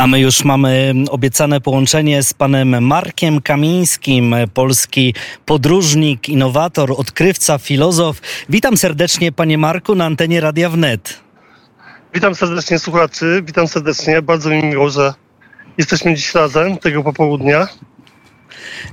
A 0.00 0.06
my 0.06 0.20
już 0.20 0.44
mamy 0.44 0.94
obiecane 1.10 1.60
połączenie 1.60 2.22
z 2.22 2.34
panem 2.34 2.86
Markiem 2.86 3.40
Kamińskim, 3.40 4.34
polski 4.54 5.14
podróżnik, 5.46 6.28
innowator, 6.28 6.92
odkrywca, 6.96 7.58
filozof. 7.58 8.20
Witam 8.48 8.76
serdecznie, 8.76 9.32
panie 9.32 9.58
Marku, 9.58 9.94
na 9.94 10.04
antenie 10.04 10.40
Radia 10.40 10.70
Wnet. 10.70 11.20
Witam 12.14 12.34
serdecznie 12.34 12.78
słuchaczy, 12.78 13.42
witam 13.46 13.68
serdecznie. 13.68 14.22
Bardzo 14.22 14.50
mi 14.50 14.62
miło, 14.64 14.90
że 14.90 15.14
jesteśmy 15.78 16.14
dziś 16.14 16.34
razem 16.34 16.78
tego 16.78 17.02
popołudnia. 17.02 17.68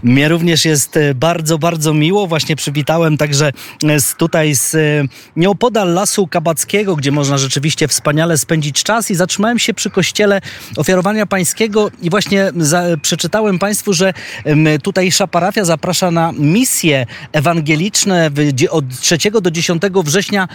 Mnie 0.04 0.28
również 0.28 0.66
jest 0.66 0.98
e, 0.98 1.16
bardzo, 1.16 1.58
bardzo 1.58 1.94
miło. 1.94 2.28
Właśnie 2.28 2.56
przywitałem 2.56 3.18
także 3.18 3.52
e, 3.84 4.00
z, 4.00 4.16
tutaj 4.16 4.56
z 4.56 4.76
e, 4.76 4.80
nieopodal 5.36 5.94
Lasu 5.94 6.28
Kabackiego, 6.28 6.96
gdzie 6.96 7.12
można 7.12 7.38
rzeczywiście 7.38 7.88
wspaniale 7.88 8.38
spędzić 8.38 8.84
czas 8.84 9.12
i 9.12 9.16
zatrzymałem 9.16 9.60
się 9.60 9.74
przy 9.74 9.90
kościele 9.90 10.42
ofiarowania 10.78 11.26
pańskiego 11.26 11.92
i 12.02 12.10
właśnie 12.10 12.52
za, 12.58 12.84
przeczytałem 13.02 13.60
państwu, 13.60 13.94
że 13.94 14.14
tutejsza 14.84 15.28
parafia 15.28 15.66
zaprasza 15.66 16.12
na 16.12 16.32
misje 16.32 17.06
ewangeliczne 17.32 18.32
od 18.70 18.86
3 19.00 19.18
do 19.42 19.52
10 19.52 19.82
września. 20.04 20.48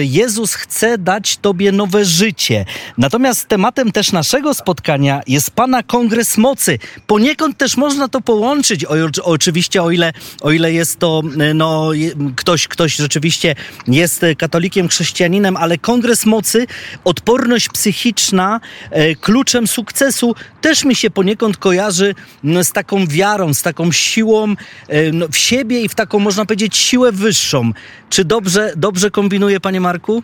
Jezus 0.00 0.54
chce 0.54 0.98
dać 0.98 1.36
tobie 1.36 1.72
nowe 1.72 2.04
życie. 2.04 2.64
Natomiast 2.98 3.48
tematem 3.48 3.92
też 3.92 4.12
naszego 4.12 4.54
spotkania 4.54 5.20
jest 5.26 5.50
Pana 5.50 5.82
Kongres 5.82 6.38
Mocy. 6.38 6.78
Poniekąd 7.06 7.58
też 7.58 7.76
można 7.76 8.08
to 8.08 8.20
połączyć 8.32 8.84
o, 8.84 8.94
oczywiście 9.22 9.82
o 9.82 9.90
ile, 9.90 10.12
o 10.40 10.50
ile 10.50 10.72
jest 10.72 10.98
to 10.98 11.22
no, 11.54 11.90
ktoś, 12.36 12.68
ktoś 12.68 12.96
rzeczywiście 12.96 13.54
jest 13.88 14.20
katolikiem, 14.38 14.88
chrześcijaninem, 14.88 15.56
ale 15.56 15.78
Kongres 15.78 16.26
Mocy, 16.26 16.66
odporność 17.04 17.68
psychiczna, 17.68 18.60
e, 18.90 19.14
kluczem 19.14 19.66
sukcesu 19.66 20.34
też 20.60 20.84
mi 20.84 20.94
się 20.94 21.10
poniekąd 21.10 21.56
kojarzy 21.56 22.14
no, 22.42 22.64
z 22.64 22.72
taką 22.72 23.06
wiarą, 23.06 23.54
z 23.54 23.62
taką 23.62 23.92
siłą 23.92 24.54
e, 24.88 25.12
no, 25.12 25.28
w 25.28 25.36
siebie 25.36 25.80
i 25.80 25.88
w 25.88 25.94
taką, 25.94 26.18
można 26.18 26.44
powiedzieć, 26.46 26.76
siłę 26.76 27.12
wyższą. 27.12 27.72
Czy 28.10 28.24
dobrze, 28.24 28.72
dobrze 28.76 29.10
kombinuję, 29.10 29.60
panie 29.60 29.80
Marku? 29.80 30.22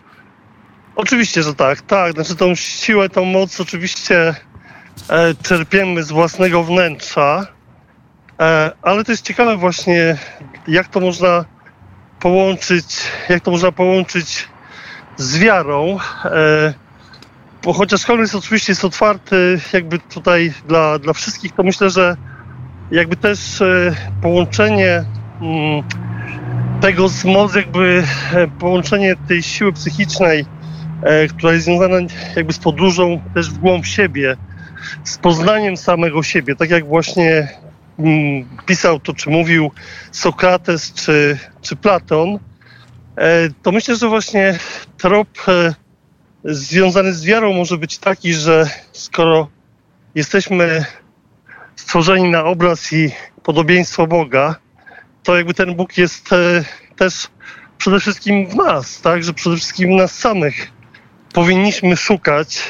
Oczywiście, 0.95 1.43
że 1.43 1.55
tak. 1.55 1.81
Tak, 1.81 2.13
znaczy 2.13 2.35
tą 2.35 2.55
siłę, 2.55 3.09
tą 3.09 3.25
moc 3.25 3.59
oczywiście 3.59 4.35
e, 5.09 5.35
czerpiemy 5.43 6.03
z 6.03 6.11
własnego 6.11 6.63
wnętrza. 6.63 7.58
E, 8.39 8.71
ale 8.81 9.03
to 9.03 9.11
jest 9.11 9.25
ciekawe 9.25 9.57
właśnie, 9.57 10.17
jak 10.67 10.87
to 10.87 10.99
można 10.99 11.45
połączyć, 12.19 12.85
jak 13.29 13.43
to 13.43 13.51
można 13.51 13.71
połączyć 13.71 14.47
z 15.17 15.37
wiarą. 15.37 15.97
E, 16.25 16.73
bo 17.63 17.73
chociaż 17.73 18.05
kongres 18.05 18.35
oczywiście 18.35 18.71
jest 18.71 18.85
otwarty 18.85 19.59
jakby 19.73 19.99
tutaj 19.99 20.53
dla, 20.67 20.99
dla 20.99 21.13
wszystkich, 21.13 21.51
to 21.51 21.63
myślę, 21.63 21.89
że 21.89 22.17
jakby 22.91 23.15
też 23.15 23.61
e, 23.61 23.95
połączenie 24.21 25.03
mm, 25.41 25.83
tego 26.81 27.07
z 27.07 27.25
moc, 27.25 27.55
jakby 27.55 28.03
połączenie 28.59 29.15
tej 29.27 29.43
siły 29.43 29.73
psychicznej, 29.73 30.45
która 31.29 31.53
jest 31.53 31.65
związana 31.65 31.95
jakby 32.35 32.53
z 32.53 32.59
podróżą 32.59 33.21
też 33.33 33.51
w 33.51 33.57
głąb 33.57 33.85
siebie, 33.85 34.37
z 35.03 35.17
poznaniem 35.17 35.77
samego 35.77 36.23
siebie, 36.23 36.55
tak 36.55 36.69
jak 36.69 36.87
właśnie 36.87 37.47
pisał 38.65 38.99
to, 38.99 39.13
czy 39.13 39.29
mówił 39.29 39.71
Sokrates, 40.11 40.93
czy, 40.93 41.37
czy 41.61 41.75
Platon, 41.75 42.39
e, 43.17 43.49
to 43.63 43.71
myślę, 43.71 43.95
że 43.95 44.07
właśnie 44.07 44.59
trop 44.97 45.27
e, 45.47 45.73
związany 46.43 47.13
z 47.13 47.25
wiarą 47.25 47.53
może 47.53 47.77
być 47.77 47.97
taki, 47.97 48.33
że 48.33 48.69
skoro 48.91 49.49
jesteśmy 50.15 50.85
stworzeni 51.75 52.29
na 52.29 52.43
obraz 52.43 52.93
i 52.93 53.11
podobieństwo 53.43 54.07
Boga, 54.07 54.55
to 55.23 55.37
jakby 55.37 55.53
ten 55.53 55.75
Bóg 55.75 55.97
jest 55.97 56.33
e, 56.33 56.63
też 56.95 57.27
przede 57.77 57.99
wszystkim 57.99 58.47
w 58.47 58.55
nas, 58.55 59.01
tak? 59.01 59.23
Że 59.23 59.33
przede 59.33 59.55
wszystkim 59.55 59.89
w 59.89 60.01
nas 60.01 60.19
samych 60.19 60.71
powinniśmy 61.33 61.97
szukać 61.97 62.61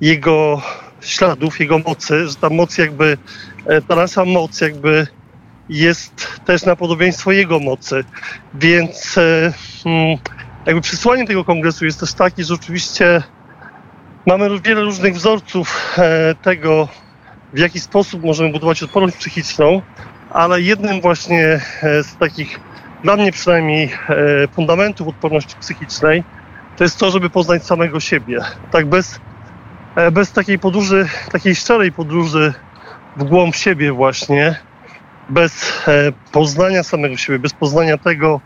Jego 0.00 0.62
śladów, 1.00 1.60
Jego 1.60 1.78
mocy, 1.78 2.28
że 2.28 2.34
ta 2.34 2.50
moc 2.50 2.78
jakby 2.78 3.18
E, 3.68 3.82
ta 3.82 3.96
nasza 3.96 4.24
moc 4.24 4.60
jakby 4.60 5.06
jest 5.68 6.40
też 6.44 6.64
na 6.64 6.76
podobieństwo 6.76 7.32
jego 7.32 7.60
mocy. 7.60 8.04
Więc 8.54 9.18
e, 9.18 9.52
mm, 9.86 10.18
jakby 10.66 10.80
przesłanie 10.80 11.26
tego 11.26 11.44
kongresu 11.44 11.84
jest 11.84 12.00
też 12.00 12.14
takie, 12.14 12.44
że 12.44 12.54
oczywiście 12.54 13.22
mamy 14.26 14.60
wiele 14.60 14.80
różnych 14.80 15.14
wzorców 15.14 15.96
e, 15.98 16.34
tego, 16.34 16.88
w 17.52 17.58
jaki 17.58 17.80
sposób 17.80 18.24
możemy 18.24 18.52
budować 18.52 18.82
odporność 18.82 19.16
psychiczną, 19.16 19.82
ale 20.30 20.60
jednym 20.60 21.00
właśnie 21.00 21.60
z 21.82 22.16
takich, 22.16 22.60
dla 23.04 23.16
mnie 23.16 23.32
przynajmniej, 23.32 23.90
fundamentów 24.52 25.08
odporności 25.08 25.56
psychicznej 25.60 26.24
to 26.76 26.84
jest 26.84 26.98
to, 26.98 27.10
żeby 27.10 27.30
poznać 27.30 27.66
samego 27.66 28.00
siebie. 28.00 28.40
Tak 28.70 28.86
bez, 28.86 29.20
bez 30.12 30.32
takiej 30.32 30.58
podróży, 30.58 31.08
takiej 31.32 31.54
szczerej 31.54 31.92
podróży 31.92 32.54
w 33.16 33.24
głąb 33.24 33.54
siebie 33.54 33.92
właśnie, 33.92 34.54
bez 35.28 35.72
e, 35.88 36.12
poznania 36.32 36.82
samego 36.82 37.16
siebie, 37.16 37.38
bez 37.38 37.52
poznania 37.52 37.98
tego, 37.98 38.40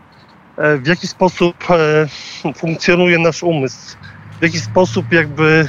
e, 0.57 0.77
w 0.77 0.87
jaki 0.87 1.07
sposób 1.07 1.55
e, 1.71 2.53
funkcjonuje 2.55 3.19
nasz 3.19 3.43
umysł, 3.43 3.97
w 4.39 4.43
jaki 4.43 4.59
sposób 4.59 5.11
jakby 5.11 5.67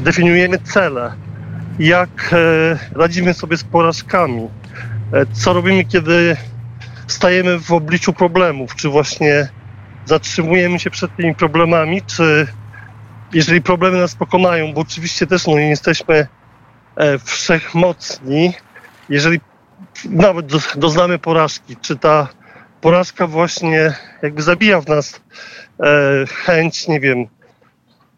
definiujemy 0.00 0.58
cele, 0.58 1.12
jak 1.78 2.34
radzimy 2.94 3.34
sobie 3.34 3.56
z 3.56 3.64
porażkami, 3.64 4.48
co 5.32 5.52
robimy, 5.52 5.84
kiedy 5.84 6.36
stajemy 7.06 7.58
w 7.58 7.72
obliczu 7.72 8.12
problemów, 8.12 8.74
czy 8.74 8.88
właśnie 8.88 9.48
zatrzymujemy 10.04 10.78
się 10.78 10.90
przed 10.90 11.16
tymi 11.16 11.34
problemami, 11.34 12.02
czy 12.02 12.46
jeżeli 13.32 13.62
problemy 13.62 13.98
nas 13.98 14.14
pokonają, 14.14 14.72
bo 14.72 14.80
oczywiście 14.80 15.26
też 15.26 15.46
no, 15.46 15.52
nie 15.52 15.68
jesteśmy 15.68 16.26
E, 16.96 17.18
wszechmocni, 17.18 18.52
jeżeli 19.08 19.40
nawet 20.04 20.46
doznamy 20.76 21.18
porażki, 21.18 21.76
czy 21.76 21.96
ta 21.96 22.28
porażka 22.80 23.26
właśnie 23.26 23.94
jakby 24.22 24.42
zabija 24.42 24.80
w 24.80 24.88
nas 24.88 25.20
e, 25.80 26.26
chęć, 26.26 26.88
nie 26.88 27.00
wiem, 27.00 27.26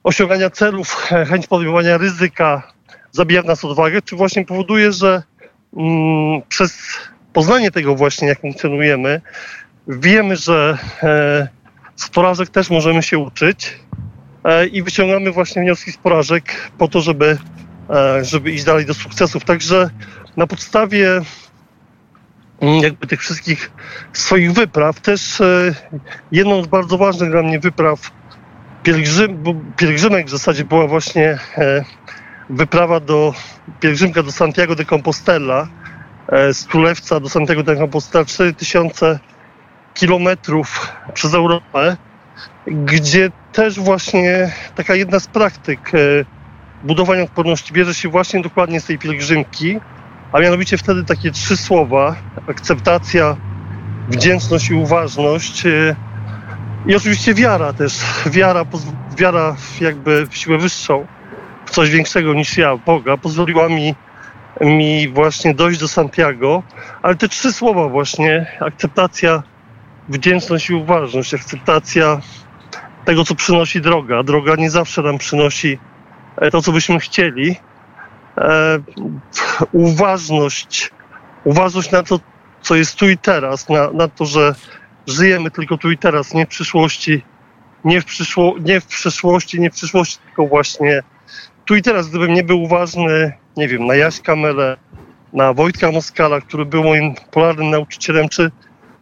osiągania 0.05 0.51
celów, 0.51 0.95
chęć 1.29 1.47
podejmowania 1.47 1.99
ryzyka, 1.99 2.73
zabija 3.13 3.43
w 3.43 3.47
nas 3.47 3.65
odwagę, 3.65 4.03
czy 4.03 4.17
właśnie 4.17 4.45
powoduje, 4.45 4.93
że 4.93 5.23
mm, 5.77 6.43
przez 6.49 6.79
poznanie 7.33 7.71
tego 7.71 7.95
właśnie, 7.95 8.29
jak 8.29 8.41
funkcjonujemy, 8.41 9.21
wiemy, 9.89 10.37
że 10.37 10.79
e, 11.03 11.49
z 11.97 12.09
porażek 12.09 12.49
też 12.49 12.71
możemy 12.71 13.03
się 13.03 13.19
uczyć 13.19 13.79
i 14.73 14.83
wyciągamy 14.83 15.33
właśnie 15.33 15.63
wnioski 15.63 15.93
z 15.93 15.97
porażek 15.97 16.71
po 16.79 16.89
to, 16.89 17.01
żeby 17.01 17.39
E, 17.91 18.25
żeby 18.25 18.53
iść 18.53 18.65
dalej 18.65 18.87
do 18.87 18.95
sukcesów. 18.95 19.45
Także 19.45 19.91
na 20.37 20.47
podstawie 20.47 21.21
mm, 22.61 22.81
jakby 22.83 23.07
tych 23.07 23.21
wszystkich 23.21 23.71
swoich 24.13 24.53
wypraw, 24.53 25.01
też 25.01 25.41
e, 25.41 25.75
jedną 26.33 26.63
z 26.63 26.67
bardzo 26.67 26.99
ważnych 26.99 27.31
dla 27.31 27.43
mnie 27.43 27.61
wypraw 27.61 28.11
pielgrzym, 28.83 29.43
pielgrzymek 29.77 30.27
w 30.27 30.31
zasadzie 30.31 30.65
była 30.65 30.87
właśnie 30.87 31.39
e, 31.59 31.85
wyprawa 32.51 33.01
do 33.01 33.35
pielgrzymka 33.81 34.23
do 34.23 34.33
Santiago 34.33 34.75
de 34.75 34.85
Compostela 34.85 35.69
z 36.53 36.65
Królewca 36.65 37.21
do 37.21 37.29
Santiago 37.29 37.63
de 37.63 37.77
Compostela 37.77 38.25
4000 38.25 39.19
kilometrów 39.95 40.93
przez 41.15 41.35
Europę, 41.35 41.97
gdzie 42.67 43.31
też 43.55 43.81
właśnie 43.81 44.53
taka 44.75 44.95
jedna 44.95 45.21
z 45.21 45.27
praktyk 45.27 45.93
budowania 46.85 47.23
odporności 47.23 47.73
bierze 47.73 47.95
się 47.95 48.09
właśnie 48.09 48.43
dokładnie 48.43 48.81
z 48.81 48.85
tej 48.85 48.99
pielgrzymki, 48.99 49.81
a 50.33 50.41
mianowicie 50.41 50.79
wtedy 50.79 51.05
takie 51.05 51.31
trzy 51.31 51.57
słowa: 51.57 52.17
akceptacja, 52.49 53.37
wdzięczność 54.09 54.71
i 54.71 54.75
uważność. 54.75 55.67
E, 55.67 55.97
I 56.87 56.97
oczywiście 56.97 57.35
wiara 57.35 57.73
też. 57.73 57.99
Wiara, 58.27 58.65
wiara 59.17 59.57
jakby 59.81 60.27
w 60.27 60.37
siłę 60.37 60.59
wyższą, 60.59 61.07
w 61.67 61.71
coś 61.71 61.91
większego 61.91 62.35
niż 62.35 62.57
ja, 62.57 62.77
Boga, 62.77 63.17
pozwoliła 63.17 63.69
mi, 63.69 63.95
mi 64.61 65.09
właśnie 65.09 65.55
dojść 65.55 65.81
do 65.81 65.89
Santiago. 65.89 66.63
Ale 67.03 67.15
te 67.15 67.29
trzy 67.29 67.53
słowa 67.53 67.89
właśnie, 67.89 68.47
akceptacja, 68.61 69.43
wdzięczność 70.09 70.71
i 70.71 70.75
uważność, 70.75 71.35
akceptacja 71.35 72.21
tego, 73.05 73.25
co 73.25 73.35
przynosi 73.35 73.81
droga. 73.81 74.23
Droga 74.23 74.55
nie 74.57 74.71
zawsze 74.71 75.03
nam 75.03 75.19
przynosi 75.19 75.79
E, 76.37 76.51
to, 76.51 76.63
co 76.63 76.73
byśmy 76.73 76.99
chcieli. 76.99 77.57
E, 78.39 78.79
uważność, 79.73 80.91
uważność 81.45 81.91
na 81.91 82.03
to, 82.03 82.21
co 82.63 82.75
jest 82.75 82.97
tu 82.97 83.09
i 83.09 83.19
teraz, 83.19 83.69
na, 83.69 83.91
na 83.91 84.09
to, 84.09 84.25
że 84.25 84.55
żyjemy 85.07 85.51
tylko 85.51 85.79
tu 85.79 85.91
i 85.91 85.99
teraz, 85.99 86.35
nie 86.35 86.47
w 86.47 86.49
przyszłości, 86.49 87.23
nie 87.85 88.01
w, 88.01 88.05
przyszło, 88.05 88.55
nie 88.61 88.81
w 88.81 88.87
przeszłości, 88.87 89.61
nie 89.61 89.71
w 89.71 89.75
przyszłości, 89.75 90.19
tylko 90.25 90.47
właśnie 90.47 91.03
tu 91.65 91.77
i 91.77 91.83
teraz, 91.83 92.09
gdybym 92.09 92.35
nie 92.35 92.45
był 92.45 92.63
uważny, 92.63 93.33
nie 93.57 93.69
wiem, 93.69 93.87
na 93.87 93.95
Jaśka 93.95 94.37
Mele, 94.37 94.77
na 95.33 95.53
Wojtka 95.53 95.93
Moskala, 95.93 96.41
który 96.41 96.65
był 96.65 96.85
moim 96.85 97.15
polarnym 97.31 97.71
nauczycielem, 97.71 98.29
czy, 98.29 98.51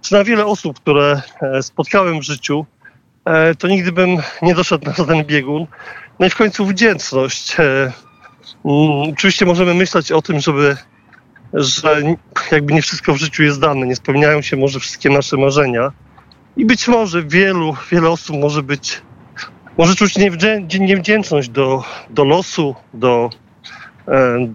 czy 0.01 0.15
na 0.15 0.25
wiele 0.25 0.47
osób, 0.47 0.81
które 0.81 1.23
e, 1.43 1.63
spotkałem 1.63 2.21
w 2.21 2.23
życiu, 2.23 2.67
to 3.59 3.69
nigdy 3.69 3.93
bym 3.93 4.17
nie 4.43 4.55
doszedł 4.55 4.87
na 4.87 4.93
ten 5.07 5.25
biegun. 5.25 5.67
No 6.19 6.27
i 6.27 6.31
w 6.31 6.37
końcu 6.37 6.67
wdzięczność. 6.67 7.61
E, 7.61 7.93
mm, 8.65 9.13
oczywiście 9.13 9.47
możemy 9.47 9.75
myśleć 9.75 10.13
o 10.13 10.23
tym, 10.23 10.41
żeby 10.41 10.77
że 11.55 12.03
jakby 12.53 12.75
nie 12.75 12.83
wszystko 12.83 13.15
w 13.15 13.17
życiu 13.17 13.43
jest 13.43 13.61
dane, 13.61 13.87
nie 13.87 13.97
spełniają 13.97 14.43
się 14.43 14.57
może 14.57 14.81
wszystkie 14.81 15.11
nasze 15.11 15.37
marzenia. 15.37 15.93
I 16.57 16.65
być 16.65 16.89
może 16.89 17.23
wielu, 17.23 17.77
wiele 17.91 18.11
osób 18.11 18.37
może 18.37 18.63
być, 18.63 19.03
może 19.79 19.95
czuć 19.95 20.15
niewdzięczność 20.81 21.49
do, 21.49 21.85
do 22.11 22.25
losu, 22.25 22.75
do, 22.95 23.31
e, 24.09 24.49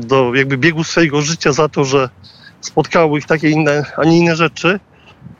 do 0.00 0.34
jakby 0.34 0.58
biegu 0.58 0.84
swojego 0.84 1.22
życia 1.22 1.52
za 1.52 1.68
to, 1.68 1.84
że 1.84 2.08
spotkały 2.60 3.18
ich 3.18 3.26
takie 3.26 3.50
inne, 3.50 3.84
a 3.96 4.04
nie 4.04 4.18
inne 4.18 4.36
rzeczy. 4.36 4.80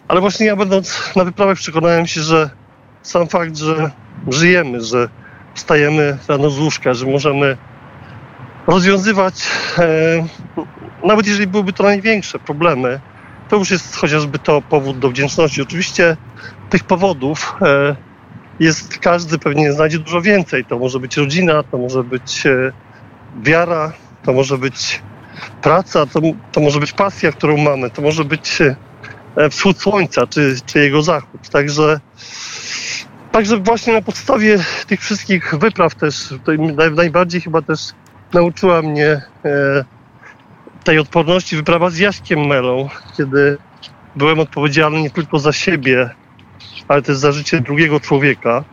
Ale 0.08 0.20
właśnie 0.20 0.46
ja 0.46 0.56
będąc 0.56 1.12
na 1.16 1.24
wyprawach 1.24 1.58
przekonałem 1.58 2.06
się, 2.06 2.20
że 2.20 2.50
sam 3.02 3.28
fakt, 3.28 3.56
że 3.56 3.90
żyjemy, 4.28 4.80
że 4.80 5.08
wstajemy 5.54 6.18
rano 6.28 6.50
z 6.50 6.58
łóżka, 6.58 6.94
że 6.94 7.06
możemy 7.06 7.56
rozwiązywać 8.66 9.34
e, 9.78 10.26
nawet 11.04 11.26
jeżeli 11.26 11.46
byłyby 11.46 11.72
to 11.72 11.82
największe 11.82 12.38
problemy, 12.38 13.00
to 13.48 13.56
już 13.56 13.70
jest 13.70 13.96
chociażby 13.96 14.38
to 14.38 14.62
powód 14.62 14.98
do 14.98 15.10
wdzięczności. 15.10 15.62
Oczywiście 15.62 16.16
tych 16.70 16.84
powodów 16.84 17.56
e, 17.62 17.96
jest, 18.60 18.98
każdy 18.98 19.38
pewnie 19.38 19.72
znajdzie 19.72 19.98
dużo 19.98 20.22
więcej. 20.22 20.64
To 20.64 20.78
może 20.78 21.00
być 21.00 21.16
rodzina, 21.16 21.62
to 21.62 21.78
może 21.78 22.04
być 22.04 22.46
e, 22.46 22.72
wiara, 23.42 23.92
to 24.22 24.32
może 24.32 24.58
być 24.58 25.02
praca, 25.62 26.06
to, 26.06 26.20
to 26.52 26.60
może 26.60 26.80
być 26.80 26.92
pasja, 26.92 27.32
którą 27.32 27.56
mamy, 27.56 27.90
to 27.90 28.02
może 28.02 28.24
być 28.24 28.58
e, 29.36 29.50
wschód 29.50 29.80
słońca, 29.80 30.26
czy, 30.26 30.56
czy 30.66 30.78
jego 30.78 31.02
zachód. 31.02 31.48
Także, 31.48 32.00
także 33.32 33.56
właśnie 33.56 33.92
na 33.92 34.02
podstawie 34.02 34.58
tych 34.86 35.00
wszystkich 35.00 35.54
wypraw 35.54 35.94
też, 35.94 36.34
najbardziej 36.96 37.40
chyba 37.40 37.62
też 37.62 37.80
nauczyła 38.32 38.82
mnie 38.82 39.22
tej 40.84 40.98
odporności 40.98 41.56
wyprawa 41.56 41.90
z 41.90 41.98
Jaśkiem 41.98 42.46
Melą, 42.46 42.88
kiedy 43.16 43.58
byłem 44.16 44.40
odpowiedzialny 44.40 45.02
nie 45.02 45.10
tylko 45.10 45.38
za 45.38 45.52
siebie, 45.52 46.10
ale 46.88 47.02
też 47.02 47.16
za 47.16 47.32
życie 47.32 47.60
drugiego 47.60 48.00
człowieka. 48.00 48.64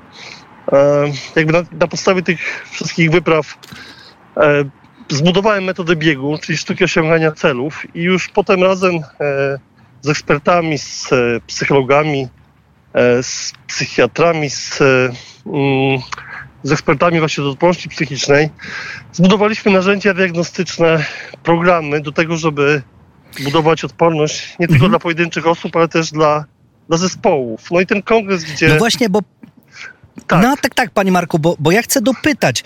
E, 0.71 1.11
jakby 1.35 1.53
na, 1.53 1.63
na 1.71 1.87
podstawie 1.87 2.21
tych 2.21 2.67
wszystkich 2.71 3.11
wypraw 3.11 3.57
e, 4.37 4.63
zbudowałem 5.09 5.63
metodę 5.63 5.95
biegu, 5.95 6.37
czyli 6.41 6.57
sztuki 6.57 6.83
osiągania 6.83 7.31
celów 7.31 7.95
i 7.95 8.01
już 8.01 8.29
potem 8.29 8.63
razem 8.63 8.95
e, 8.95 9.01
z 10.01 10.09
ekspertami, 10.09 10.77
z 10.77 11.09
psychologami, 11.47 12.27
z 13.21 13.53
psychiatrami, 13.67 14.49
z 14.49 14.79
mm, 15.45 16.01
z 16.63 16.71
ekspertami 16.71 17.19
właśnie 17.19 17.43
do 17.43 17.49
odporności 17.49 17.89
psychicznej, 17.89 18.49
zbudowaliśmy 19.13 19.71
narzędzia 19.71 20.13
diagnostyczne, 20.13 21.05
programy 21.43 22.01
do 22.01 22.11
tego, 22.11 22.37
żeby 22.37 22.81
budować 23.43 23.83
odporność 23.83 24.49
nie 24.49 24.67
tylko 24.67 24.73
mhm. 24.73 24.91
dla 24.91 24.99
pojedynczych 24.99 25.47
osób, 25.47 25.75
ale 25.75 25.87
też 25.87 26.11
dla, 26.11 26.45
dla 26.87 26.97
zespołów. 26.97 27.71
No 27.71 27.79
i 27.79 27.85
ten 27.85 28.01
kongres, 28.01 28.43
gdzie... 28.43 28.67
No 28.67 28.77
właśnie, 28.77 29.09
bo 29.09 29.21
tak. 30.27 30.43
No 30.43 30.55
tak, 30.61 30.75
tak, 30.75 30.91
panie 30.91 31.11
Marku, 31.11 31.39
bo, 31.39 31.55
bo 31.59 31.71
ja 31.71 31.81
chcę 31.81 32.01
dopytać, 32.01 32.63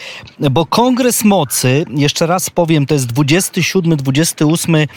bo 0.51 0.65
Kongres 0.65 1.23
Mocy, 1.23 1.85
jeszcze 1.89 2.27
raz 2.27 2.49
powiem, 2.49 2.85
to 2.85 2.93
jest 2.93 3.07
27-28 3.07 4.87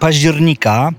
października, 0.00 0.90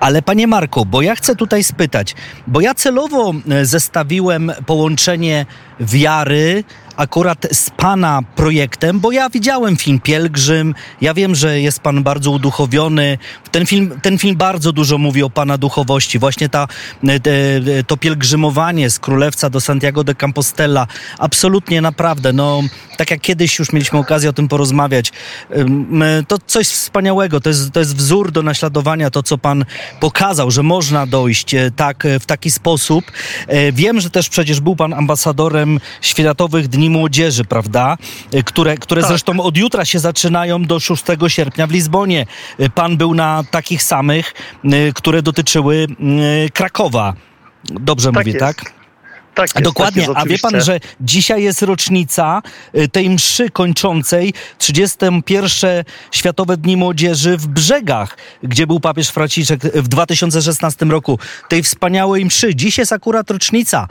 Ale 0.00 0.22
panie 0.22 0.46
Marku, 0.46 0.86
bo 0.86 1.02
ja 1.02 1.14
chcę 1.14 1.36
tutaj 1.36 1.64
spytać, 1.64 2.14
bo 2.46 2.60
ja 2.60 2.74
celowo 2.74 3.32
e, 3.50 3.64
zestawiłem 3.64 4.52
połączenie 4.66 5.46
wiary 5.80 6.64
akurat 6.96 7.46
z 7.52 7.70
Pana 7.70 8.22
projektem, 8.36 9.00
bo 9.00 9.12
ja 9.12 9.30
widziałem 9.30 9.76
film 9.76 10.00
Pielgrzym, 10.00 10.74
ja 11.00 11.14
wiem, 11.14 11.34
że 11.34 11.60
jest 11.60 11.80
Pan 11.80 12.02
bardzo 12.02 12.30
uduchowiony. 12.30 13.18
Ten 13.50 13.66
film, 13.66 14.00
ten 14.02 14.18
film 14.18 14.36
bardzo 14.36 14.72
dużo 14.72 14.98
mówi 14.98 15.22
o 15.22 15.30
Pana 15.30 15.58
duchowości. 15.58 16.18
Właśnie 16.18 16.48
ta, 16.48 16.68
te, 17.22 17.32
to 17.86 17.96
pielgrzymowanie 17.96 18.90
z 18.90 18.98
Królewca 18.98 19.50
do 19.50 19.60
Santiago 19.60 20.04
de 20.04 20.14
Compostela, 20.14 20.86
absolutnie 21.18 21.80
naprawdę, 21.80 22.32
no 22.32 22.62
tak 22.96 23.10
jak 23.10 23.20
kiedyś 23.20 23.58
już 23.58 23.72
mieliśmy 23.72 23.98
okazję 23.98 24.30
o 24.30 24.32
tym 24.32 24.48
porozmawiać, 24.48 25.12
to 26.28 26.38
coś 26.46 26.68
wspaniałego, 26.68 27.40
to 27.40 27.48
jest, 27.48 27.72
to 27.72 27.80
jest 27.80 27.96
wzór 27.96 28.32
do 28.32 28.42
naśladowania, 28.42 29.10
to 29.10 29.22
co 29.22 29.38
Pan 29.38 29.64
pokazał, 30.00 30.50
że 30.50 30.62
można 30.62 31.06
dojść 31.06 31.54
e, 31.54 31.70
tak, 31.76 32.06
e, 32.06 32.20
w 32.20 32.26
taki 32.26 32.50
sposób. 32.50 33.04
E, 33.46 33.72
wiem, 33.72 34.00
że 34.00 34.10
też 34.10 34.28
przecież 34.28 34.60
był 34.60 34.76
Pan 34.76 34.94
ambasadorem 34.94 35.80
Światowych 36.00 36.68
Dni 36.68 36.85
Młodzieży, 36.90 37.44
prawda? 37.44 37.96
Y, 38.34 38.42
które, 38.42 38.76
które 38.76 39.00
tak. 39.00 39.08
zresztą 39.08 39.40
od 39.40 39.56
jutra 39.56 39.84
się 39.84 39.98
zaczynają 39.98 40.62
do 40.62 40.80
6 40.80 41.04
sierpnia 41.28 41.66
w 41.66 41.70
Lizbonie. 41.70 42.26
Y, 42.60 42.70
pan 42.70 42.96
był 42.96 43.14
na 43.14 43.44
takich 43.50 43.82
samych, 43.82 44.34
y, 44.64 44.92
które 44.94 45.22
dotyczyły 45.22 45.86
Krakowa. 46.52 47.14
Dobrze 47.64 48.12
tak 48.12 48.14
mówię, 48.14 48.32
jest. 48.32 48.44
tak? 48.44 48.72
Tak 49.34 49.54
jest, 49.54 49.64
Dokładnie, 49.64 50.06
tak 50.06 50.16
a 50.16 50.24
wie 50.24 50.38
pan, 50.38 50.60
że 50.60 50.80
dzisiaj 51.00 51.42
jest 51.42 51.62
rocznica 51.62 52.42
tej 52.92 53.10
mszy 53.10 53.50
kończącej 53.50 54.34
31 54.58 55.84
Światowe 56.10 56.56
Dni 56.56 56.76
Młodzieży 56.76 57.36
w 57.36 57.46
Brzegach, 57.46 58.16
gdzie 58.42 58.66
był 58.66 58.80
papież 58.80 59.08
Franciszek 59.08 59.60
w 59.62 59.88
2016 59.88 60.86
roku. 60.86 61.18
Tej 61.48 61.62
wspaniałej 61.62 62.24
mszy. 62.24 62.54
Dziś 62.54 62.78
jest 62.78 62.92
akurat 62.92 63.30
rocznica, 63.30 63.88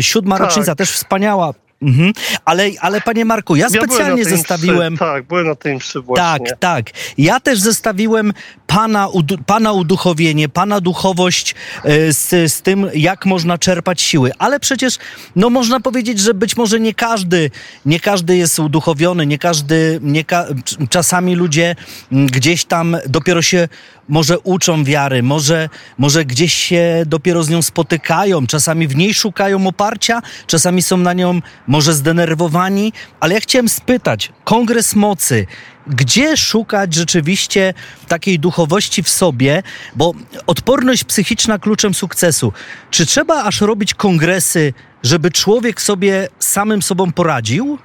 siódma 0.00 0.38
tak. 0.38 0.46
rocznica, 0.46 0.74
też 0.74 0.90
wspaniała. 0.90 1.54
Mhm. 1.82 2.12
Ale, 2.44 2.70
ale 2.80 3.00
panie 3.00 3.24
Marku, 3.24 3.56
ja, 3.56 3.66
ja 3.70 3.80
specjalnie 3.82 4.24
zestawiłem. 4.24 4.92
Mszy, 4.92 4.98
tak, 4.98 5.26
byłem 5.26 5.46
na 5.46 5.54
tej 5.54 5.76
mszy 5.76 6.00
właśnie. 6.00 6.46
Tak, 6.46 6.58
tak. 6.58 6.90
Ja 7.18 7.40
też 7.40 7.60
zestawiłem 7.60 8.32
pana, 8.66 9.08
pana 9.46 9.72
uduchowienie, 9.72 10.48
pana 10.48 10.80
duchowość 10.80 11.54
e, 11.84 12.12
z, 12.12 12.52
z 12.52 12.62
tym, 12.62 12.90
jak 12.94 13.26
można 13.26 13.58
czerpać 13.58 14.02
siły. 14.02 14.32
Ale 14.38 14.60
przecież, 14.60 14.98
no 15.36 15.50
można 15.50 15.80
powiedzieć, 15.80 16.18
że 16.18 16.34
być 16.34 16.56
może 16.56 16.80
nie 16.80 16.94
każdy, 16.94 17.50
nie 17.86 18.00
każdy 18.00 18.36
jest 18.36 18.58
uduchowiony, 18.58 19.26
nie 19.26 19.38
każdy, 19.38 19.98
nie 20.02 20.24
ka 20.24 20.46
czasami 20.90 21.34
ludzie 21.34 21.76
gdzieś 22.12 22.64
tam 22.64 22.96
dopiero 23.06 23.42
się 23.42 23.68
może 24.10 24.38
uczą 24.38 24.84
wiary, 24.84 25.22
może, 25.22 25.68
może 25.98 26.24
gdzieś 26.24 26.54
się 26.54 27.02
dopiero 27.06 27.42
z 27.42 27.48
nią 27.48 27.62
spotykają, 27.62 28.46
czasami 28.46 28.88
w 28.88 28.96
niej 28.96 29.14
szukają 29.14 29.66
oparcia, 29.66 30.22
czasami 30.46 30.82
są 30.82 30.96
na 30.96 31.12
nią 31.12 31.40
może 31.66 31.94
zdenerwowani, 31.94 32.92
ale 33.20 33.34
ja 33.34 33.40
chciałem 33.40 33.68
spytać, 33.68 34.32
Kongres 34.44 34.94
Mocy, 34.94 35.46
gdzie 35.86 36.36
szukać 36.36 36.94
rzeczywiście 36.94 37.74
takiej 38.08 38.38
duchowości 38.38 39.02
w 39.02 39.08
sobie, 39.08 39.62
bo 39.96 40.12
odporność 40.46 41.04
psychiczna 41.04 41.58
kluczem 41.58 41.94
sukcesu. 41.94 42.52
Czy 42.90 43.06
trzeba 43.06 43.44
aż 43.44 43.60
robić 43.60 43.94
kongresy, 43.94 44.74
żeby 45.02 45.30
człowiek 45.30 45.80
sobie 45.80 46.28
samym 46.38 46.82
sobą 46.82 47.12
poradził? 47.12 47.78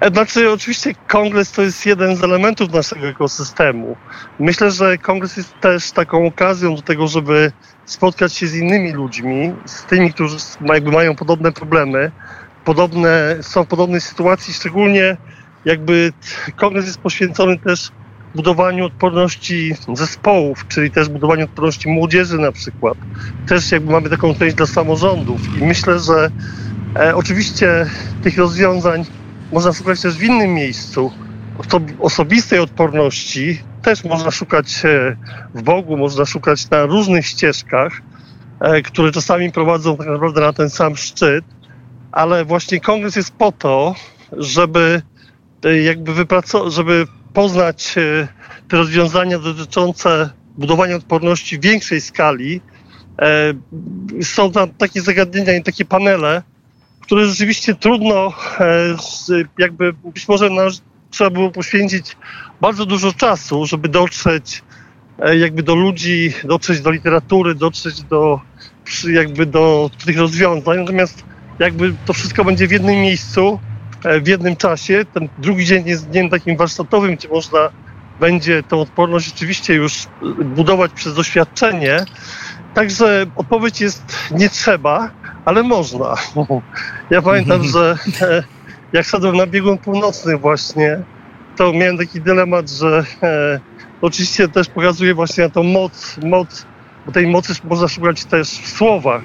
E, 0.00 0.10
znaczy, 0.10 0.50
oczywiście 0.50 0.94
kongres 1.08 1.52
to 1.52 1.62
jest 1.62 1.86
jeden 1.86 2.16
z 2.16 2.24
elementów 2.24 2.72
naszego 2.72 3.06
ekosystemu. 3.06 3.96
Myślę, 4.38 4.70
że 4.70 4.98
kongres 4.98 5.36
jest 5.36 5.60
też 5.60 5.90
taką 5.90 6.26
okazją 6.26 6.74
do 6.74 6.82
tego, 6.82 7.08
żeby 7.08 7.52
spotkać 7.84 8.34
się 8.34 8.46
z 8.46 8.54
innymi 8.54 8.92
ludźmi, 8.92 9.54
z 9.66 9.84
tymi, 9.84 10.12
którzy 10.12 10.36
jakby 10.74 10.90
mają 10.90 11.16
podobne 11.16 11.52
problemy, 11.52 12.10
podobne, 12.64 13.36
są 13.40 13.64
w 13.64 13.68
podobnej 13.68 14.00
sytuacji, 14.00 14.54
szczególnie 14.54 15.16
jakby 15.64 16.12
kongres 16.56 16.86
jest 16.86 17.00
poświęcony 17.00 17.58
też 17.58 17.92
budowaniu 18.34 18.86
odporności 18.86 19.74
zespołów, 19.94 20.68
czyli 20.68 20.90
też 20.90 21.08
budowaniu 21.08 21.44
odporności 21.44 21.88
młodzieży 21.88 22.38
na 22.38 22.52
przykład. 22.52 22.98
Też 23.48 23.72
jakby 23.72 23.92
mamy 23.92 24.10
taką 24.10 24.34
część 24.34 24.56
dla 24.56 24.66
samorządów 24.66 25.40
i 25.60 25.64
myślę, 25.64 25.98
że 25.98 26.30
e, 26.96 27.16
oczywiście 27.16 27.86
tych 28.22 28.38
rozwiązań 28.38 29.04
można 29.52 29.72
szukać 29.72 30.00
też 30.00 30.14
w 30.14 30.22
innym 30.22 30.54
miejscu. 30.54 31.12
Osobistej 32.00 32.58
odporności 32.58 33.60
też 33.82 34.04
można 34.04 34.30
szukać 34.30 34.84
e, 34.84 35.16
w 35.54 35.62
Bogu, 35.62 35.96
można 35.96 36.24
szukać 36.26 36.70
na 36.70 36.86
różnych 36.86 37.26
ścieżkach, 37.26 38.02
e, 38.60 38.82
które 38.82 39.12
czasami 39.12 39.52
prowadzą 39.52 39.96
tak 39.96 40.06
naprawdę 40.06 40.40
na 40.40 40.52
ten 40.52 40.70
sam 40.70 40.96
szczyt, 40.96 41.44
ale 42.12 42.44
właśnie 42.44 42.80
kongres 42.80 43.16
jest 43.16 43.30
po 43.30 43.52
to, 43.52 43.94
żeby 44.32 45.02
e, 45.64 45.82
jakby 45.82 46.14
wypracować, 46.14 46.72
żeby 46.72 47.06
poznać 47.32 47.94
te 48.68 48.76
rozwiązania 48.76 49.38
dotyczące 49.38 50.30
budowania 50.58 50.96
odporności 50.96 51.58
w 51.58 51.62
większej 51.62 52.00
skali. 52.00 52.60
Są 54.22 54.52
tam 54.52 54.68
takie 54.70 55.02
zagadnienia 55.02 55.56
i 55.56 55.62
takie 55.62 55.84
panele, 55.84 56.42
które 57.02 57.26
rzeczywiście 57.26 57.74
trudno, 57.74 58.32
jakby 59.58 59.92
być 59.92 60.28
może 60.28 60.50
trzeba 61.10 61.30
było 61.30 61.50
poświęcić 61.50 62.16
bardzo 62.60 62.86
dużo 62.86 63.12
czasu, 63.12 63.66
żeby 63.66 63.88
dotrzeć 63.88 64.62
jakby 65.40 65.62
do 65.62 65.74
ludzi, 65.74 66.32
dotrzeć 66.44 66.80
do 66.80 66.90
literatury, 66.90 67.54
dotrzeć 67.54 68.02
do 68.02 68.40
jakby 69.12 69.46
do 69.46 69.90
tych 70.04 70.18
rozwiązań. 70.18 70.78
Natomiast 70.78 71.24
jakby 71.58 71.94
to 72.06 72.12
wszystko 72.12 72.44
będzie 72.44 72.68
w 72.68 72.70
jednym 72.70 72.94
miejscu, 72.94 73.58
e, 74.04 74.20
w 74.20 74.26
jednym 74.26 74.56
czasie. 74.56 75.04
Ten 75.14 75.28
drugi 75.38 75.64
dzień 75.64 75.86
jest 75.86 76.08
dniem 76.08 76.30
takim 76.30 76.56
warsztatowym, 76.56 77.16
gdzie 77.16 77.28
można 77.28 77.70
będzie 78.20 78.62
tą 78.62 78.80
odporność 78.80 79.26
rzeczywiście 79.26 79.74
już 79.74 80.06
budować 80.44 80.92
przez 80.92 81.14
doświadczenie. 81.14 82.04
Także 82.74 83.26
odpowiedź 83.36 83.80
jest 83.80 84.16
nie 84.30 84.50
trzeba, 84.50 85.10
ale 85.44 85.62
można. 85.62 86.14
Ja 87.10 87.22
pamiętam, 87.22 87.64
że 87.64 87.96
e, 88.20 88.42
jak 88.92 89.06
szedłem 89.06 89.36
na 89.36 89.46
biegun 89.46 89.78
północny 89.78 90.36
właśnie, 90.36 91.00
to 91.56 91.72
miałem 91.72 91.98
taki 91.98 92.20
dylemat, 92.20 92.70
że 92.70 93.04
e, 93.22 93.60
oczywiście 94.00 94.48
też 94.48 94.68
pokazuje 94.68 95.14
właśnie 95.14 95.50
tą 95.50 95.62
moc, 95.62 96.16
moc, 96.24 96.66
bo 97.06 97.12
tej 97.12 97.26
mocy 97.26 97.52
można 97.64 97.88
szukać 97.88 98.24
też 98.24 98.48
w 98.48 98.68
słowach. 98.68 99.22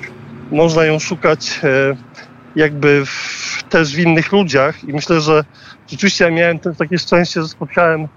Można 0.52 0.86
ją 0.86 1.00
szukać 1.00 1.62
jakby 2.56 3.06
w, 3.06 3.64
też 3.70 3.96
w 3.96 4.00
innych 4.00 4.32
ludziach 4.32 4.84
i 4.84 4.94
myślę, 4.94 5.22
że 5.22 5.44
rzeczywiście 5.88 6.26
ja 6.26 6.32
miałem 6.32 6.60
ten, 6.60 6.76
takie 6.76 6.98
szczęście, 6.98 7.42
że 7.42 7.48
spotkałem 7.48 8.08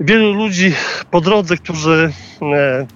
wielu 0.00 0.32
ludzi 0.32 0.74
po 1.10 1.20
drodze, 1.20 1.56
którzy 1.56 2.12
e, 2.42 2.86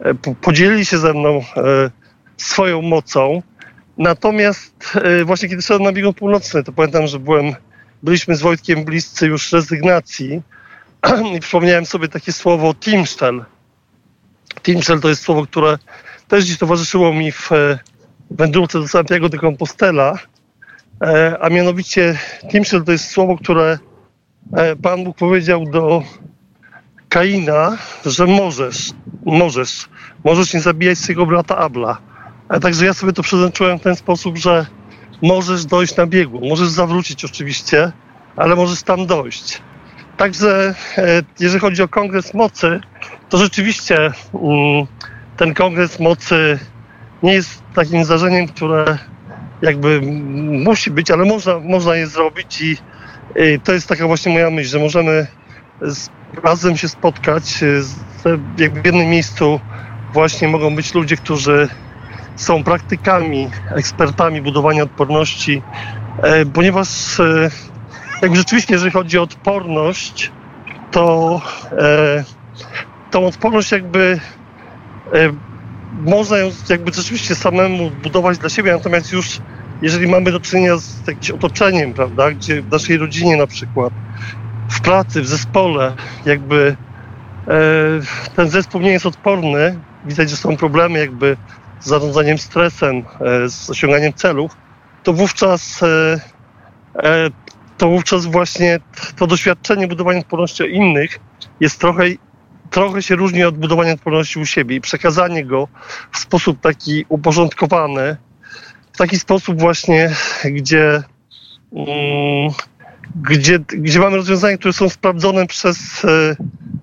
e, 0.00 0.14
podzielili 0.40 0.86
się 0.86 0.98
ze 0.98 1.12
mną 1.12 1.40
e, 1.56 1.90
swoją 2.36 2.82
mocą. 2.82 3.42
Natomiast 3.98 4.96
e, 4.96 5.24
właśnie 5.24 5.48
kiedy 5.48 5.62
szedłem 5.62 5.82
na 5.82 5.92
biegun 5.92 6.14
północny, 6.14 6.64
to 6.64 6.72
pamiętam, 6.72 7.06
że 7.06 7.18
byłem, 7.18 7.54
byliśmy 8.02 8.36
z 8.36 8.40
Wojtkiem 8.40 8.84
bliscy 8.84 9.26
już 9.26 9.52
rezygnacji 9.52 10.42
i 11.36 11.40
przypomniałem 11.40 11.86
sobie 11.86 12.08
takie 12.08 12.32
słowo 12.32 12.74
Timsztel. 12.74 13.44
Timsztel 14.62 15.00
to 15.00 15.08
jest 15.08 15.22
słowo, 15.22 15.46
które 15.46 15.78
też 16.28 16.44
dziś 16.44 16.58
towarzyszyło 16.58 17.12
mi 17.12 17.32
w 17.32 17.50
wędrówce 18.30 18.80
do 18.80 18.88
Santiago 18.88 19.28
de 19.28 19.38
Compostela, 19.38 20.18
e, 21.02 21.38
a 21.40 21.48
mianowicie 21.48 22.18
Timshel 22.50 22.84
to 22.84 22.92
jest 22.92 23.10
słowo, 23.10 23.36
które 23.36 23.78
e, 24.56 24.76
Pan 24.76 25.04
Bóg 25.04 25.16
powiedział 25.16 25.64
do 25.64 26.02
Kaina, 27.08 27.78
że 28.06 28.26
możesz, 28.26 28.90
możesz, 29.24 29.88
możesz 30.24 30.54
nie 30.54 30.60
zabijać 30.60 30.98
swojego 30.98 31.26
brata 31.26 31.56
Abla. 31.56 32.13
A 32.48 32.60
także 32.60 32.86
ja 32.86 32.94
sobie 32.94 33.12
to 33.12 33.22
przeznaczyłem 33.22 33.78
w 33.78 33.82
ten 33.82 33.96
sposób, 33.96 34.38
że 34.38 34.66
możesz 35.22 35.64
dojść 35.64 35.96
na 35.96 36.06
biegu, 36.06 36.48
możesz 36.48 36.68
zawrócić 36.68 37.24
oczywiście, 37.24 37.92
ale 38.36 38.56
możesz 38.56 38.82
tam 38.82 39.06
dojść. 39.06 39.62
Także 40.16 40.74
e, 40.98 41.22
jeżeli 41.40 41.60
chodzi 41.60 41.82
o 41.82 41.88
Kongres 41.88 42.34
Mocy, 42.34 42.80
to 43.28 43.38
rzeczywiście 43.38 43.96
mm, 43.96 44.86
ten 45.36 45.54
Kongres 45.54 46.00
Mocy 46.00 46.58
nie 47.22 47.32
jest 47.32 47.62
takim 47.74 48.04
zdarzeniem, 48.04 48.48
które 48.48 48.98
jakby 49.62 50.00
musi 50.64 50.90
być, 50.90 51.10
ale 51.10 51.24
można, 51.24 51.58
można 51.58 51.96
je 51.96 52.06
zrobić 52.06 52.60
i, 52.60 52.76
to 53.64 53.72
jest 53.72 53.88
taka 53.88 54.06
właśnie 54.06 54.32
moja 54.32 54.50
myśl, 54.50 54.70
że 54.70 54.78
możemy 54.78 55.26
razem 56.42 56.76
się 56.76 56.88
spotkać, 56.88 57.44
z, 57.80 57.94
jakby 58.58 58.82
w 58.82 58.86
jednym 58.86 59.08
miejscu 59.10 59.60
właśnie 60.12 60.48
mogą 60.48 60.74
być 60.74 60.94
ludzie, 60.94 61.16
którzy 61.16 61.68
są 62.36 62.64
praktykami, 62.64 63.48
ekspertami 63.70 64.42
budowania 64.42 64.82
odporności, 64.82 65.62
e, 66.22 66.46
ponieważ 66.46 67.20
e, 67.20 67.50
jakby 68.22 68.36
rzeczywiście, 68.36 68.74
jeżeli 68.74 68.92
chodzi 68.92 69.18
o 69.18 69.22
odporność, 69.22 70.32
to 70.90 71.40
e, 71.72 72.24
tą 73.10 73.26
odporność 73.26 73.72
jakby 73.72 74.20
można 76.04 76.38
ją 76.38 76.50
jakby 76.68 76.92
rzeczywiście 76.92 77.34
samemu 77.34 77.90
budować 77.90 78.38
dla 78.38 78.48
siebie, 78.48 78.72
natomiast 78.72 79.12
już 79.12 79.40
jeżeli 79.82 80.06
mamy 80.06 80.32
do 80.32 80.40
czynienia 80.40 80.76
z 80.76 81.06
jakimś 81.06 81.30
otoczeniem, 81.30 81.94
prawda, 81.94 82.30
gdzie 82.30 82.62
w 82.62 82.70
naszej 82.70 82.96
rodzinie 82.96 83.36
na 83.36 83.46
przykład, 83.46 83.92
w 84.68 84.80
pracy, 84.80 85.22
w 85.22 85.26
zespole, 85.26 85.92
jakby 86.26 86.76
e, 87.48 87.54
ten 88.36 88.48
zespół 88.48 88.80
nie 88.80 88.90
jest 88.90 89.06
odporny, 89.06 89.78
widać, 90.04 90.30
że 90.30 90.36
są 90.36 90.56
problemy 90.56 90.98
jakby 90.98 91.36
z 91.84 91.88
zarządzaniem 91.88 92.38
stresem, 92.38 92.96
e, 92.96 93.48
z 93.48 93.70
osiąganiem 93.70 94.12
celów, 94.12 94.56
to 95.02 95.12
wówczas 95.12 95.82
e, 95.82 96.20
e 97.02 97.30
to 97.78 97.88
wówczas 97.88 98.26
właśnie 98.26 98.80
to 99.16 99.26
doświadczenie 99.26 99.88
budowania 99.88 100.18
odporności 100.18 100.62
innych 100.62 101.18
jest 101.60 101.80
trochę 101.80 102.04
trochę 102.70 103.02
się 103.02 103.16
różni 103.16 103.44
od 103.44 103.58
budowania 103.58 103.92
odporności 103.92 104.38
u 104.38 104.46
siebie 104.46 104.76
i 104.76 104.80
przekazanie 104.80 105.44
go 105.44 105.68
w 106.12 106.18
sposób 106.18 106.60
taki 106.60 107.04
uporządkowany, 107.08 108.16
w 108.92 108.98
taki 108.98 109.18
sposób 109.18 109.60
właśnie, 109.60 110.10
gdzie, 110.44 111.02
mm, 111.72 112.50
gdzie, 113.16 113.58
gdzie 113.58 114.00
mamy 114.00 114.16
rozwiązania, 114.16 114.58
które 114.58 114.72
są 114.72 114.88
sprawdzone 114.88 115.46
przez, 115.46 116.06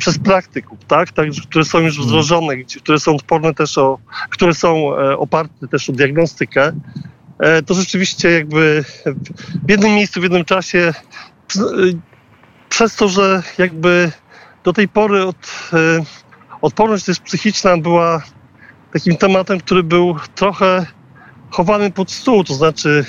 przez 0.01 0.19
praktyków, 0.19 0.79
tak? 0.87 1.11
tak? 1.11 1.27
które 1.49 1.65
są 1.65 1.79
już 1.79 2.05
wdrożone, 2.05 2.55
które 2.57 2.99
są 2.99 3.15
odporne 3.15 3.53
też 3.53 3.77
o, 3.77 3.99
które 4.29 4.53
są 4.53 4.97
e, 4.97 5.17
oparte 5.17 5.67
też 5.67 5.89
o 5.89 5.93
diagnostykę, 5.93 6.71
e, 7.39 7.61
to 7.63 7.73
rzeczywiście 7.73 8.31
jakby 8.31 8.83
w 9.65 9.69
jednym 9.69 9.91
miejscu, 9.91 10.19
w 10.19 10.23
jednym 10.23 10.45
czasie 10.45 10.93
przez 12.69 12.95
to, 12.95 13.09
że 13.09 13.43
jakby 13.57 14.11
do 14.63 14.73
tej 14.73 14.87
pory 14.87 15.25
od, 15.25 15.69
e, 15.73 16.03
odporność 16.61 17.05
też 17.05 17.19
psychiczna 17.19 17.77
była 17.77 18.21
takim 18.93 19.17
tematem, 19.17 19.59
który 19.59 19.83
był 19.83 20.15
trochę 20.35 20.85
chowany 21.51 21.91
pod 21.91 22.11
stół, 22.11 22.43
to 22.43 22.53
znaczy 22.53 23.05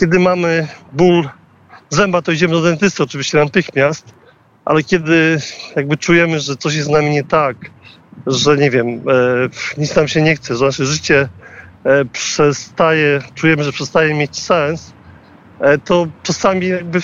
kiedy 0.00 0.18
mamy 0.18 0.68
ból 0.92 1.28
zęba, 1.90 2.22
to 2.22 2.32
idziemy 2.32 2.52
do 2.52 2.62
dentysty 2.62 3.02
oczywiście 3.02 3.38
natychmiast, 3.38 4.23
ale 4.64 4.82
kiedy 4.82 5.40
jakby 5.76 5.96
czujemy, 5.96 6.40
że 6.40 6.56
coś 6.56 6.74
jest 6.74 6.88
z 6.88 6.90
nami 6.90 7.10
nie 7.10 7.24
tak, 7.24 7.56
że 8.26 8.56
nie 8.56 8.70
wiem, 8.70 8.88
e, 8.88 9.00
nic 9.78 9.96
nam 9.96 10.08
się 10.08 10.22
nie 10.22 10.36
chce, 10.36 10.56
że 10.56 10.64
nasze 10.64 10.86
życie 10.86 11.28
e, 11.84 12.04
przestaje, 12.04 13.20
czujemy, 13.34 13.64
że 13.64 13.72
przestaje 13.72 14.14
mieć 14.14 14.42
sens, 14.42 14.92
e, 15.60 15.78
to 15.78 16.06
czasami 16.22 16.66
jakby 16.66 16.98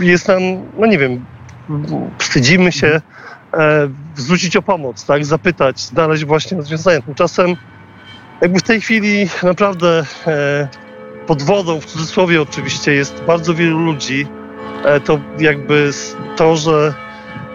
jest 0.00 0.28
nam, 0.28 0.42
no 0.78 0.86
nie 0.86 0.98
wiem, 0.98 1.24
wstydzimy 2.18 2.72
się 2.72 3.00
e, 3.54 3.88
zwrócić 4.16 4.56
o 4.56 4.62
pomoc, 4.62 5.06
tak, 5.06 5.24
zapytać, 5.24 5.80
znaleźć 5.80 6.24
właśnie 6.24 6.56
rozwiązanie. 6.56 7.02
Tymczasem 7.02 7.56
jakby 8.40 8.58
w 8.58 8.62
tej 8.62 8.80
chwili 8.80 9.28
naprawdę 9.42 10.04
e, 10.26 10.68
pod 11.26 11.42
wodą, 11.42 11.80
w 11.80 11.84
cudzysłowie 11.84 12.42
oczywiście, 12.42 12.92
jest 12.92 13.22
bardzo 13.26 13.54
wielu 13.54 13.78
ludzi. 13.78 14.26
E, 14.84 15.00
to 15.00 15.18
jakby 15.38 15.90
to, 16.36 16.56
że 16.56 16.94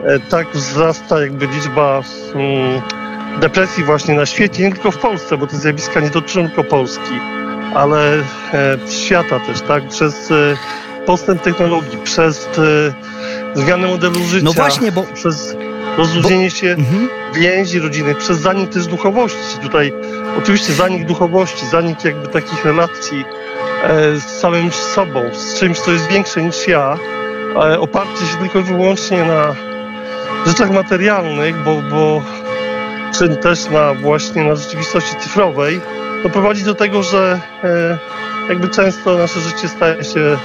e, 0.03 0.19
tak 0.19 0.47
wzrasta 0.53 1.21
jakby 1.21 1.47
liczba 1.47 2.01
mm, 2.35 2.81
depresji 3.39 3.83
właśnie 3.83 4.15
na 4.15 4.25
świecie, 4.25 4.63
nie 4.63 4.71
tylko 4.71 4.91
w 4.91 4.97
Polsce, 4.97 5.37
bo 5.37 5.47
te 5.47 5.57
zjawiska 5.57 5.99
nie 5.99 6.09
dotyczą 6.09 6.47
tylko 6.47 6.63
Polski, 6.63 7.19
ale 7.73 8.13
e, 8.17 8.23
świata 8.89 9.39
też, 9.39 9.61
tak, 9.61 9.87
przez 9.87 10.29
postęp 11.05 11.41
technologii, 11.41 11.97
przez 12.03 12.49
zmianę 13.53 13.87
modelu 13.87 14.23
życia. 14.23 14.45
No 14.45 14.53
właśnie, 14.53 14.91
bo... 14.91 15.03
Przez 15.03 15.55
rozluźnienie 15.97 16.49
bo... 16.49 16.55
się 16.55 16.67
mhm. 16.67 17.07
więzi 17.35 17.79
rodziny, 17.79 18.15
przez 18.15 18.39
zanik 18.39 18.69
też 18.69 18.87
duchowości. 18.87 19.59
Tutaj 19.61 19.93
oczywiście 20.37 20.73
zanik 20.73 21.07
duchowości, 21.07 21.65
zanik 21.65 22.05
jakby 22.05 22.27
takich 22.27 22.65
relacji 22.65 23.25
z 24.15 24.23
samym 24.23 24.71
sobą, 24.71 25.21
z 25.33 25.59
czymś, 25.59 25.79
co 25.79 25.91
jest 25.91 26.07
większe 26.07 26.43
niż 26.43 26.67
ja, 26.67 26.97
e, 27.55 27.79
oparcie 27.79 28.25
się 28.25 28.37
tylko 28.37 28.59
i 28.59 28.63
wyłącznie 28.63 29.23
na 29.23 29.55
rzeczach 30.47 30.71
materialnych, 30.71 31.63
bo, 31.63 31.81
bo 31.91 32.21
czy 33.17 33.35
też 33.35 33.69
na 33.69 33.93
właśnie 33.93 34.43
na 34.43 34.55
rzeczywistości 34.55 35.15
cyfrowej, 35.15 35.81
to 36.23 36.29
prowadzi 36.29 36.63
do 36.63 36.75
tego, 36.75 37.03
że 37.03 37.39
e, 37.63 37.97
jakby 38.49 38.69
często 38.69 39.17
nasze 39.17 39.39
życie 39.39 39.67
staje 39.67 40.03
się 40.03 40.37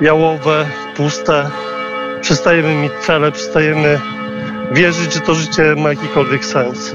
jałowe, 0.00 0.66
puste, 0.96 1.50
przestajemy 2.20 2.74
mieć 2.74 2.92
cele, 2.92 3.32
przestajemy 3.32 4.00
wierzyć, 4.72 5.14
że 5.14 5.20
to 5.20 5.34
życie 5.34 5.74
ma 5.76 5.88
jakikolwiek 5.88 6.44
sens. 6.44 6.94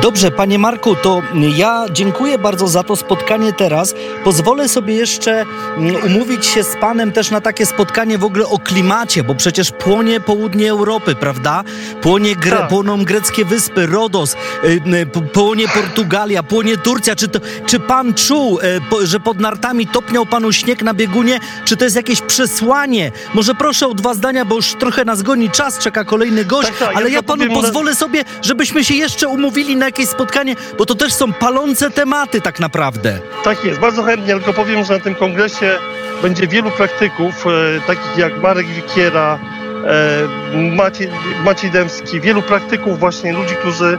Dobrze, 0.00 0.30
panie 0.30 0.58
Marku, 0.58 0.96
to 0.96 1.22
ja 1.56 1.84
dziękuję 1.92 2.38
bardzo 2.38 2.68
za 2.68 2.82
to 2.82 2.96
spotkanie 2.96 3.52
teraz. 3.52 3.94
Pozwolę 4.24 4.68
sobie 4.68 4.94
jeszcze 4.94 5.44
mm, 5.76 5.96
umówić 6.06 6.46
się 6.46 6.62
z 6.62 6.76
panem 6.80 7.12
też 7.12 7.30
na 7.30 7.40
takie 7.40 7.66
spotkanie 7.66 8.18
w 8.18 8.24
ogóle 8.24 8.46
o 8.46 8.58
klimacie, 8.58 9.24
bo 9.24 9.34
przecież 9.34 9.70
płonie 9.70 10.20
południe 10.20 10.70
Europy, 10.70 11.14
prawda? 11.14 11.64
Płonie 12.00 12.36
gre, 12.36 12.56
Tak. 12.56 12.68
płoną 12.68 13.04
greckie 13.04 13.44
wyspy, 13.44 13.86
Rodos, 13.86 14.36
y, 14.64 15.06
płonie 15.32 15.68
Portugalia, 15.68 16.42
płonie 16.42 16.76
Turcja. 16.76 17.16
Czy, 17.16 17.28
to, 17.28 17.38
czy 17.66 17.80
pan 17.80 18.14
czuł, 18.14 18.58
po, 18.90 19.06
że 19.06 19.20
pod 19.20 19.40
nartami 19.40 19.86
topniał 19.86 20.26
panu 20.26 20.52
śnieg 20.52 20.82
na 20.82 20.94
biegunie? 20.94 21.40
Czy 21.64 21.76
to 21.76 21.84
jest 21.84 21.96
jakieś 21.96 22.20
przesłanie? 22.20 23.12
Może 23.34 23.54
proszę 23.54 23.86
o 23.88 23.94
dwa 23.94 24.14
zdania, 24.14 24.44
bo 24.44 24.54
już 24.56 24.74
trochę 24.74 25.04
nas 25.04 25.22
goni 25.22 25.50
czas, 25.50 25.78
czeka 25.78 26.04
kolejny 26.04 26.44
gość, 26.44 26.68
Tak, 26.68 26.78
tak, 26.78 26.96
ale 26.96 27.10
ja 27.10 27.22
panu 27.22 27.44
powiem 27.44 27.62
pozwolę 27.62 27.94
sobie, 27.94 28.24
żebyśmy 28.42 28.84
się 28.84 28.94
jeszcze 28.94 29.28
umówili 29.28 29.76
na 29.82 29.86
jakieś 29.86 30.08
spotkanie, 30.08 30.56
bo 30.78 30.86
to 30.86 30.94
też 30.94 31.12
są 31.12 31.32
palące 31.32 31.90
tematy 31.90 32.40
tak 32.40 32.60
naprawdę. 32.60 33.18
Tak 33.44 33.64
jest, 33.64 33.80
bardzo 33.80 34.02
chętnie, 34.02 34.34
tylko 34.34 34.52
powiem, 34.52 34.84
że 34.84 34.94
na 34.94 35.00
tym 35.00 35.14
kongresie 35.14 35.78
będzie 36.22 36.46
wielu 36.46 36.70
praktyków, 36.70 37.46
e, 37.46 37.80
takich 37.86 38.16
jak 38.16 38.42
Marek 38.42 38.66
Wikiera, 38.66 39.38
e, 39.86 40.76
Maciej, 40.76 41.08
Maciej 41.44 41.70
Dębski, 41.70 42.20
wielu 42.20 42.42
praktyków 42.42 42.98
właśnie, 42.98 43.32
ludzi, 43.32 43.54
którzy 43.54 43.98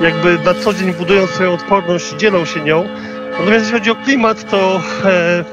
jakby 0.00 0.38
na 0.38 0.54
co 0.54 0.74
dzień 0.74 0.94
budują 0.94 1.26
swoją 1.26 1.52
odporność, 1.52 2.12
dzielą 2.12 2.44
się 2.44 2.60
nią. 2.60 2.88
Natomiast 3.30 3.64
jeśli 3.64 3.78
chodzi 3.78 3.90
o 3.90 3.96
klimat, 3.96 4.50
to 4.50 4.80
e, 5.04 5.44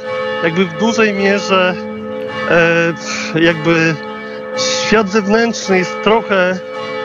jakby 0.43 0.65
w 0.65 0.77
dużej 0.79 1.13
mierze 1.13 1.75
e, 3.35 3.41
jakby 3.41 3.95
świat 4.57 5.09
zewnętrzny 5.09 5.77
jest 5.77 6.03
trochę 6.03 6.59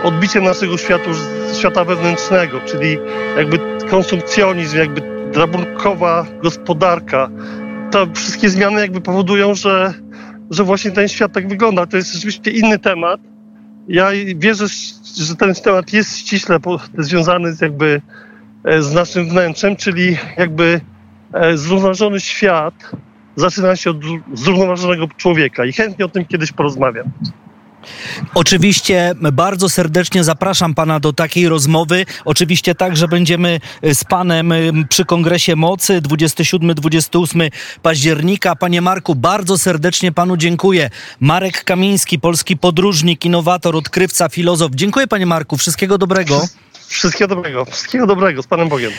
odbiciem 0.04 0.44
naszego 0.44 0.78
światu, 0.78 1.10
świata 1.54 1.84
wewnętrznego, 1.84 2.60
czyli 2.60 2.98
jakby 3.36 3.58
konsumpcjonizm, 3.90 4.78
jakby 4.78 5.02
drabunkowa 5.32 6.26
gospodarka. 6.42 7.30
To 7.90 8.06
wszystkie 8.14 8.48
zmiany 8.48 8.80
jakby 8.80 9.00
powodują, 9.00 9.54
że, 9.54 9.94
że 10.50 10.64
właśnie 10.64 10.90
ten 10.90 11.08
świat 11.08 11.32
tak 11.32 11.48
wygląda. 11.48 11.86
To 11.86 11.96
jest 11.96 12.12
rzeczywiście 12.12 12.50
inny 12.50 12.78
temat. 12.78 13.20
Ja 13.88 14.08
wierzę, 14.36 14.64
że 15.16 15.36
ten 15.36 15.54
temat 15.54 15.92
jest 15.92 16.18
ściśle 16.18 16.58
związany 16.98 17.52
z 17.52 17.60
jakby 17.60 18.00
e, 18.64 18.82
z 18.82 18.92
naszym 18.92 19.28
wnętrzem, 19.28 19.76
czyli 19.76 20.16
jakby 20.36 20.80
e, 21.32 21.56
zrównoważony 21.56 22.20
świat 22.20 22.90
zaczyna 23.36 23.76
się 23.76 23.90
od 23.90 23.96
zrównoważonego 24.34 25.08
człowieka 25.16 25.64
i 25.64 25.72
chętnie 25.72 26.04
o 26.04 26.08
tym 26.08 26.24
kiedyś 26.24 26.52
porozmawiam. 26.52 27.06
Oczywiście 28.34 29.14
bardzo 29.32 29.68
serdecznie 29.68 30.24
zapraszam 30.24 30.74
pana 30.74 31.00
do 31.00 31.12
takiej 31.12 31.48
rozmowy. 31.48 32.06
Oczywiście 32.24 32.74
tak, 32.74 32.96
że 32.96 33.08
będziemy 33.08 33.60
z 33.82 34.04
panem 34.04 34.52
y, 34.52 34.72
przy 34.88 35.04
Kongresie 35.04 35.56
Mocy 35.56 36.00
27-28 36.02 37.50
października. 37.82 38.56
Panie 38.56 38.80
Marku, 38.80 39.14
bardzo 39.14 39.58
serdecznie 39.58 40.12
panu 40.12 40.36
dziękuję. 40.36 40.90
Marek 41.20 41.64
Kamiński, 41.64 42.18
polski 42.18 42.56
podróżnik, 42.56 43.24
innowator, 43.24 43.76
odkrywca, 43.76 44.28
filozof. 44.28 44.72
Dziękuję 44.74 45.06
panie 45.06 45.26
Marku, 45.26 45.56
wszystkiego 45.56 45.98
dobrego. 45.98 46.42
Wszystkiego 46.88 47.34
dobrego, 47.34 47.64
wszystkiego 47.64 48.06
dobrego, 48.06 48.42
z 48.42 48.46
Panem 48.46 48.68
Bogiem. 48.68 48.92